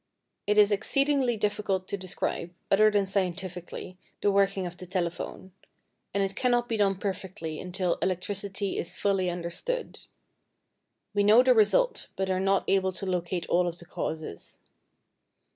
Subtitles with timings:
[0.47, 5.51] It is exceedingly difficult to describe, other than scientifically, the working of the telephone;
[6.11, 9.99] and it cannot be done perfectly until electricity is fully understood.
[11.13, 14.57] We know the result, but are not able to locate all of the causes.